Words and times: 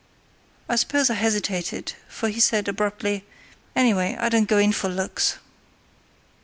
I 0.67 0.77
suppose 0.77 1.11
I 1.11 1.13
hesitated, 1.13 1.93
for 2.07 2.27
he 2.29 2.39
said, 2.39 2.67
abruptly: 2.67 3.23
"Anyway, 3.75 4.17
I 4.19 4.29
don't 4.29 4.49
go 4.49 4.57
in 4.57 4.71
for 4.73 4.89
looks." 4.89 5.37